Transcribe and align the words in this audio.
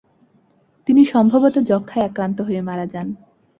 তিনি 0.87 1.01
সম্ভবত 1.05 1.55
যক্ষায় 1.71 2.05
আক্রান্ত 2.05 2.37
হয়ে 2.41 2.61
মারা 2.61 2.85
যান। 2.85 3.07